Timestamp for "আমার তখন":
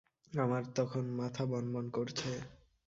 0.33-1.03